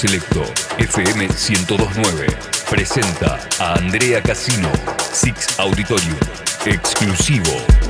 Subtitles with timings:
[0.00, 0.42] Selecto,
[0.78, 2.26] FM 1029.
[2.70, 4.72] Presenta a Andrea Casino,
[5.12, 6.16] Six Auditorium.
[6.64, 7.89] Exclusivo.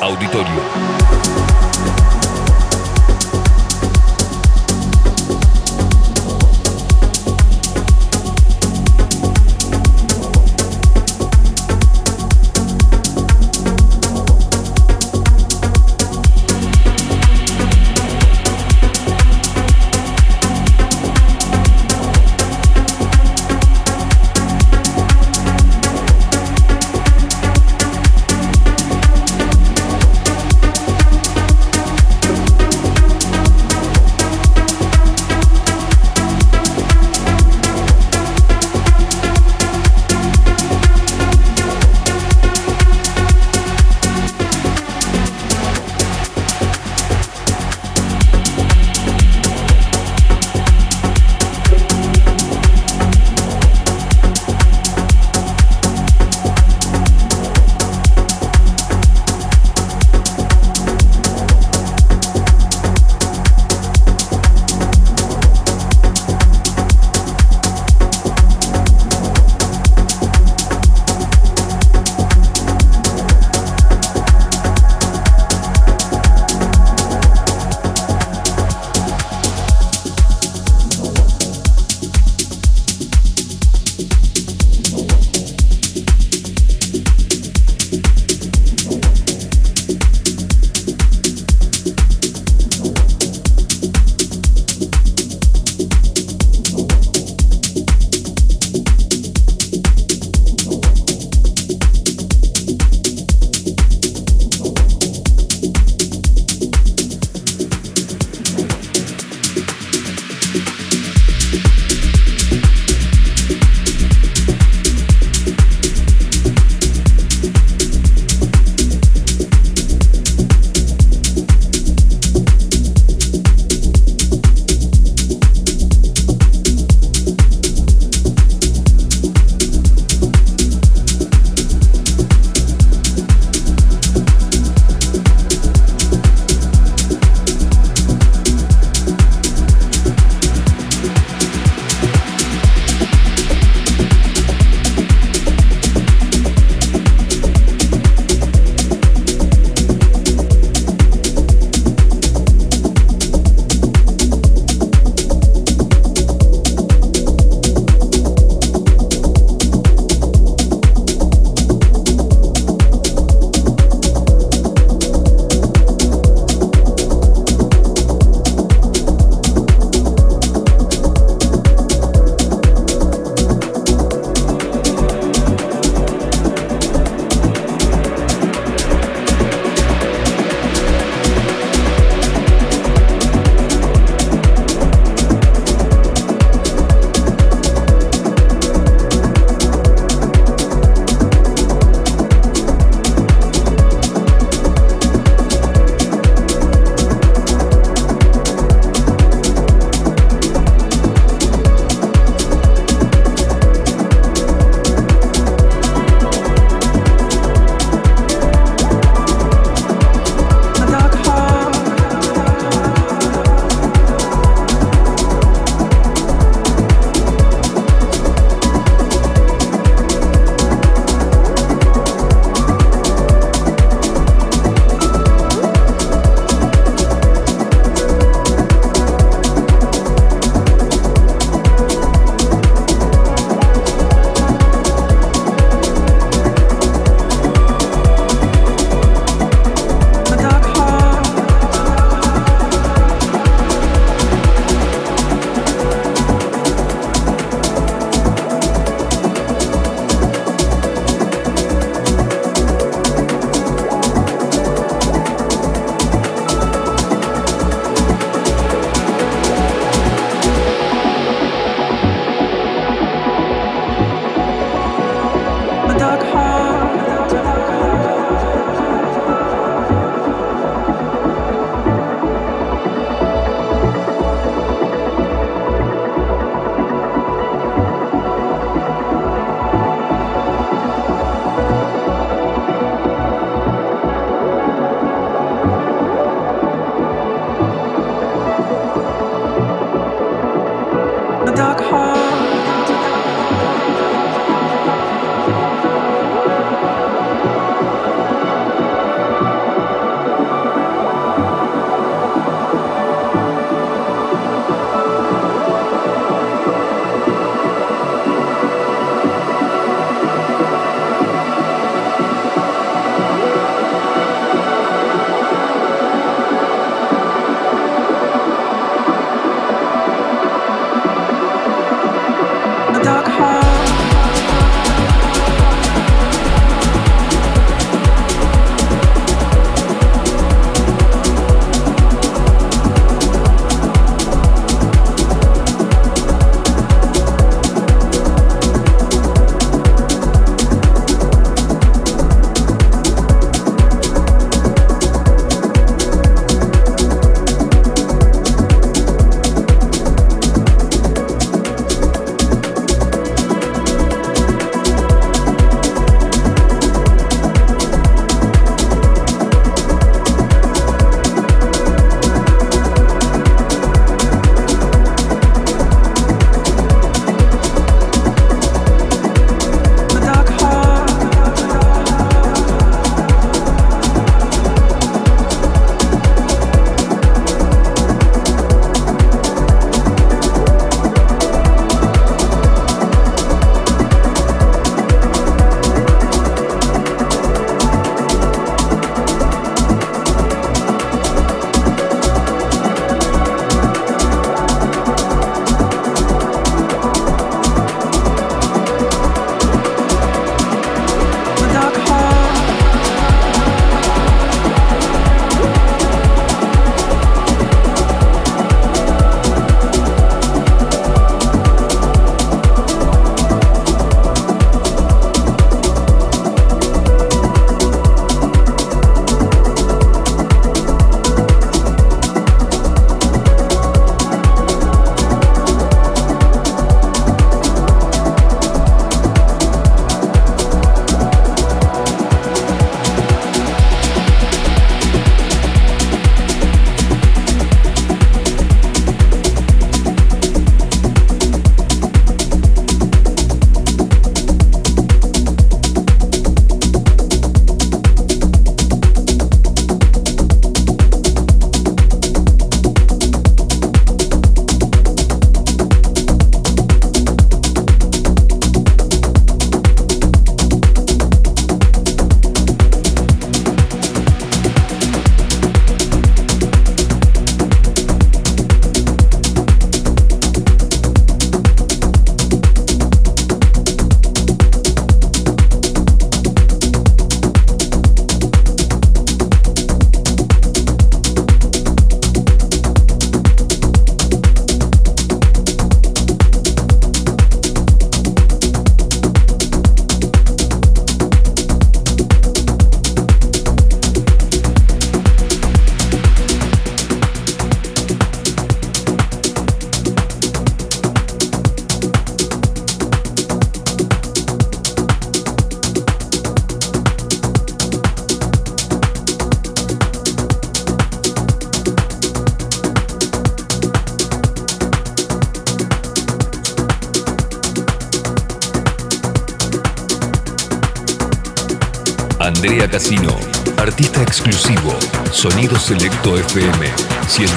[0.00, 1.37] Auditorio.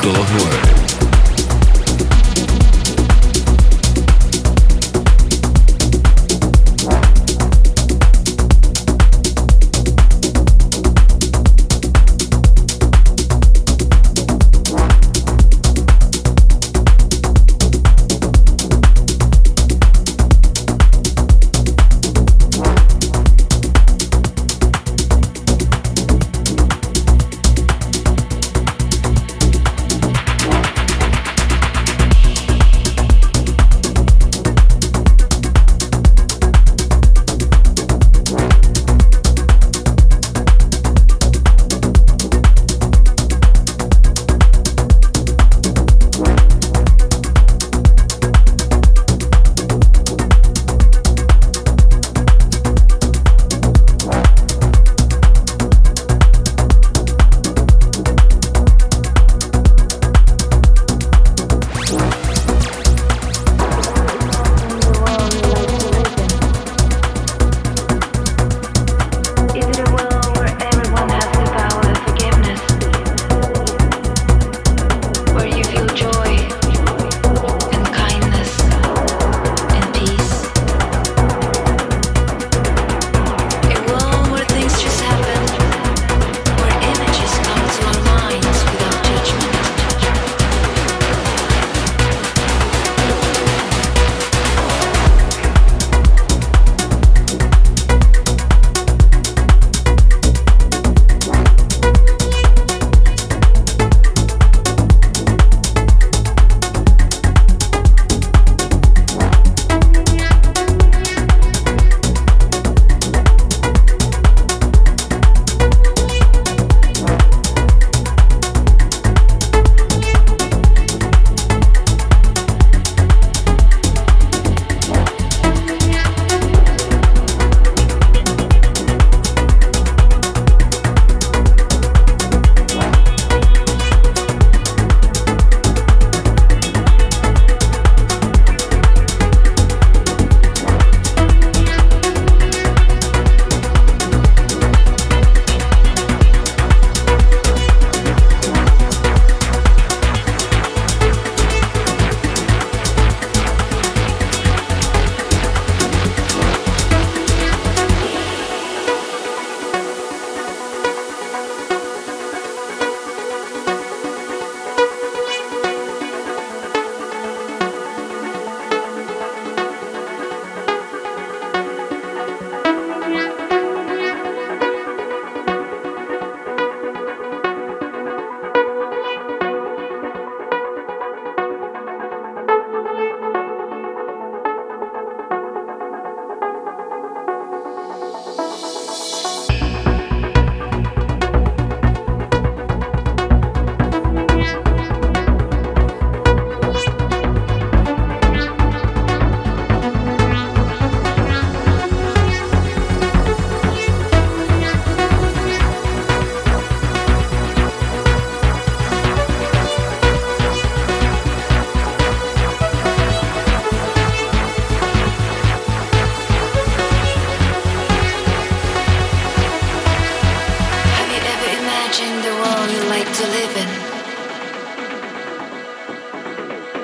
[0.01, 0.70] 1029.
[0.70, 0.70] Sonido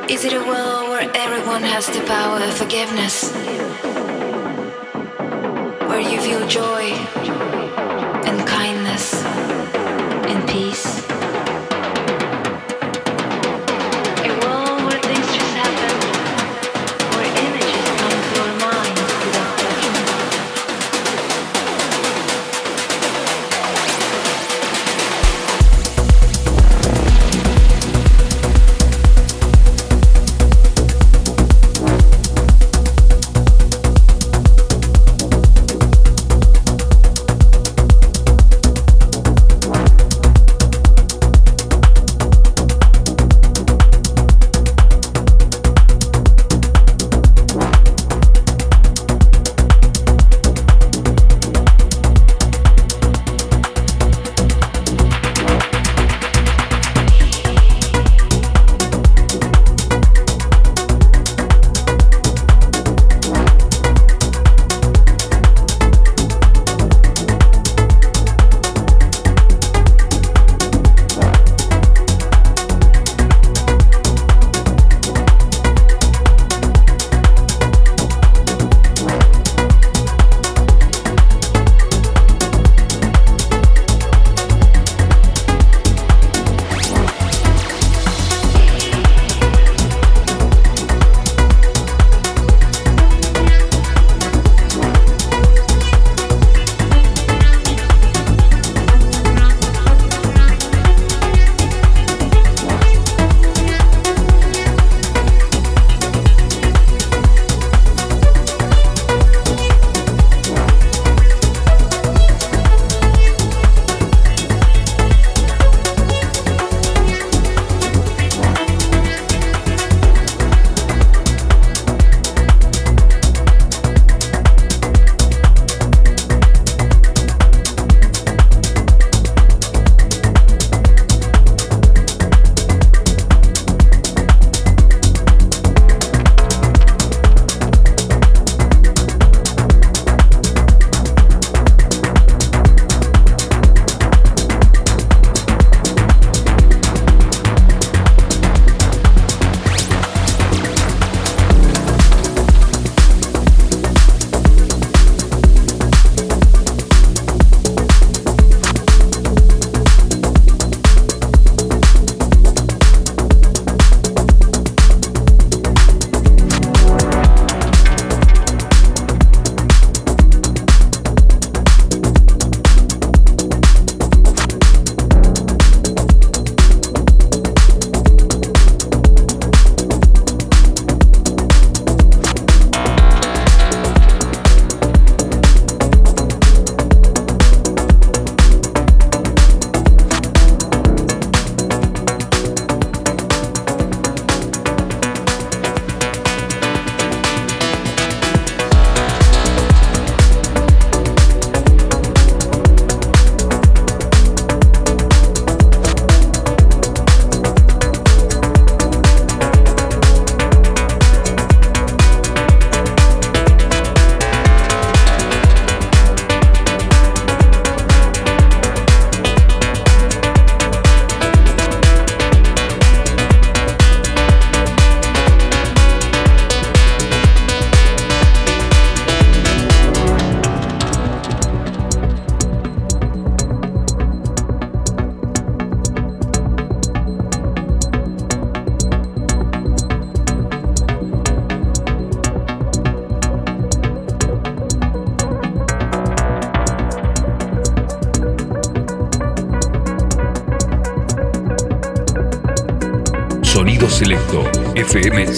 [0.09, 3.29] Is it a world where everyone has the power of forgiveness?
[5.89, 7.56] Where you feel joy?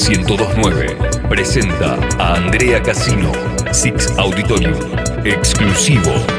[0.10, 0.98] 1029.
[1.30, 3.32] Presenta a Andrea Casino,
[3.72, 4.74] Six Auditorium,
[5.24, 6.39] exclusivo.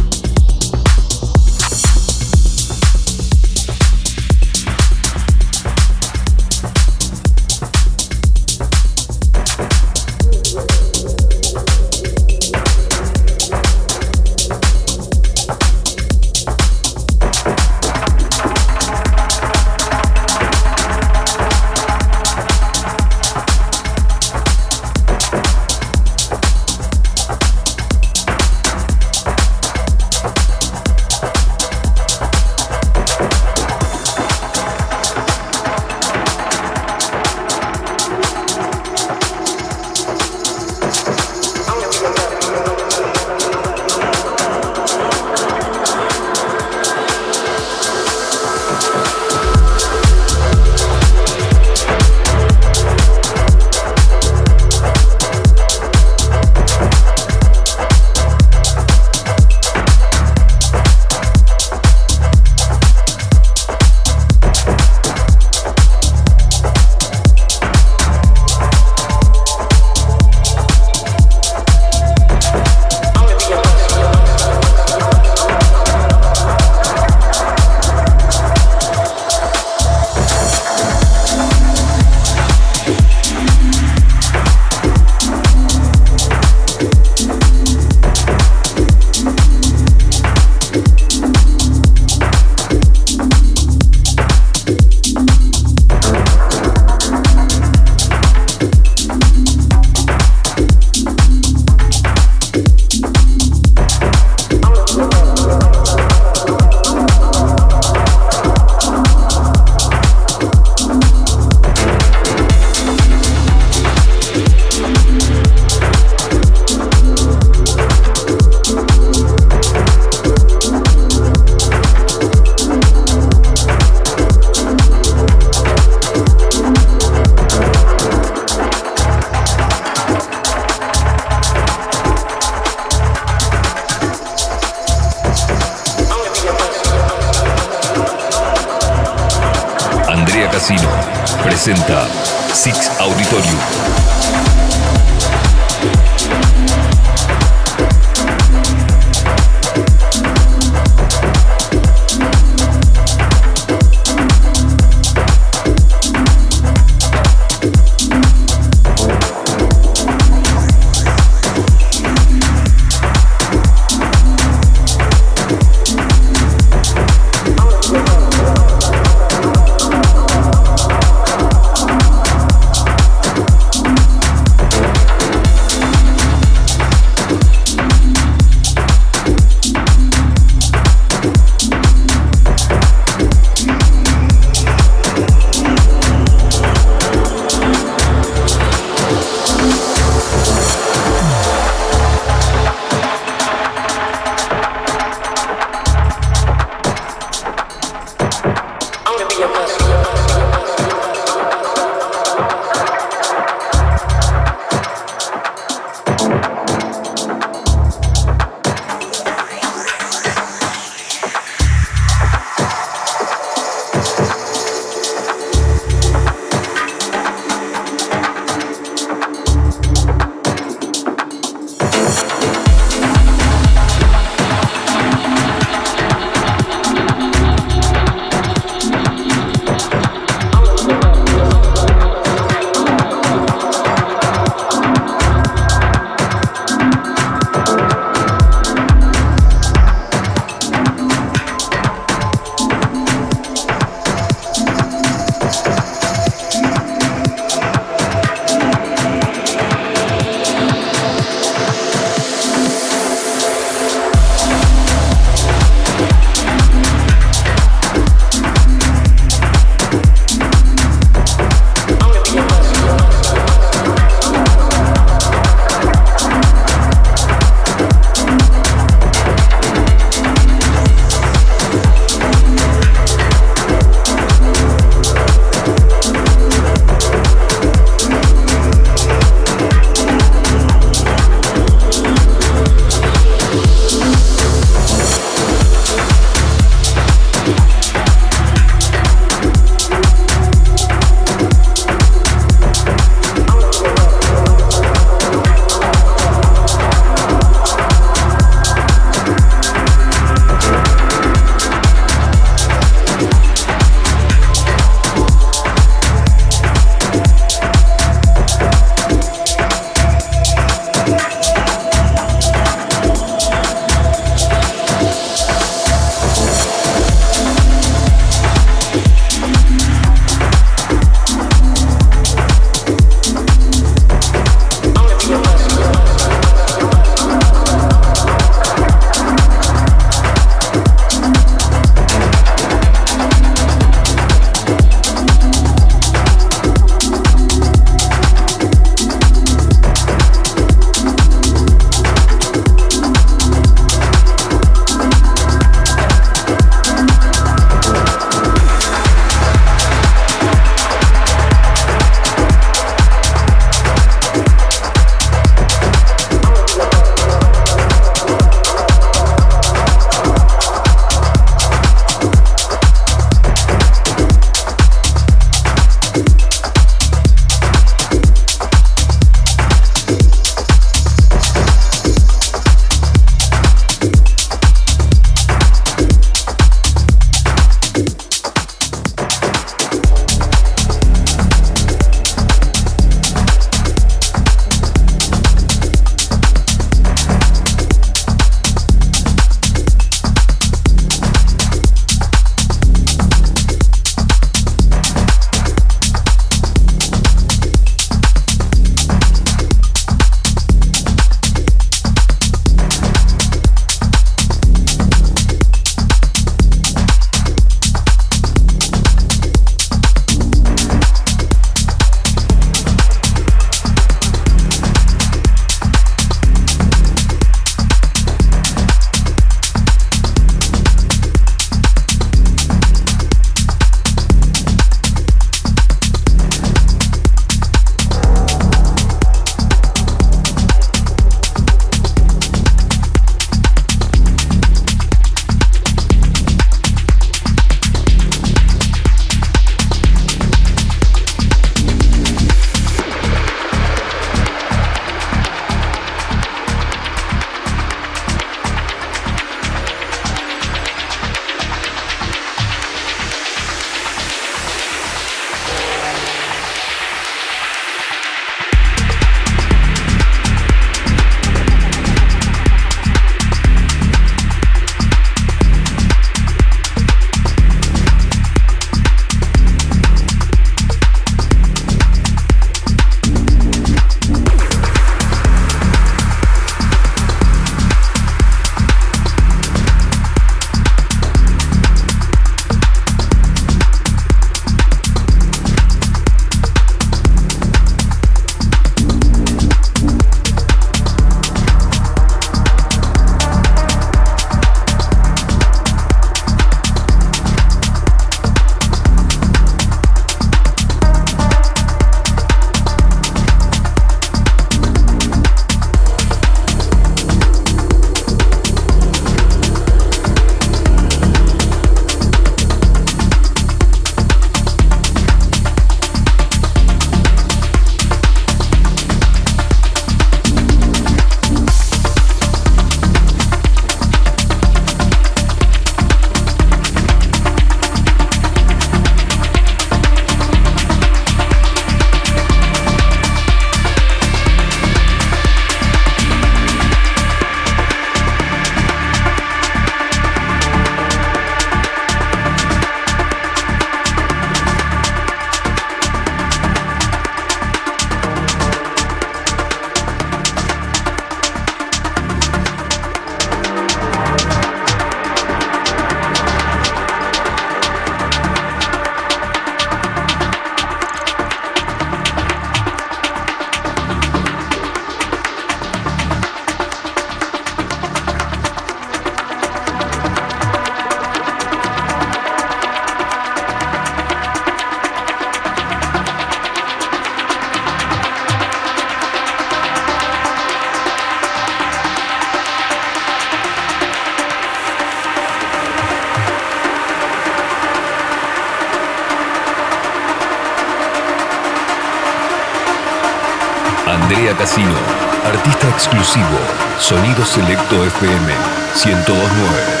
[597.91, 598.47] FM
[598.95, 600.00] 1029.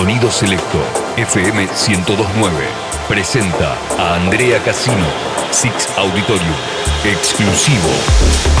[0.00, 0.78] Sonido Selecto
[1.18, 2.66] FM 1029
[3.06, 5.06] presenta a Andrea Casino,
[5.50, 6.56] Six Auditorium,
[7.04, 8.59] exclusivo.